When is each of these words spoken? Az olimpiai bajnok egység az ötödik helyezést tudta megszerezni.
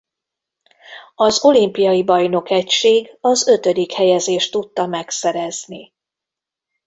Az 1.15 1.43
olimpiai 1.43 2.03
bajnok 2.03 2.49
egység 2.49 3.17
az 3.21 3.47
ötödik 3.47 3.91
helyezést 3.93 4.51
tudta 4.51 4.85
megszerezni. 4.85 5.93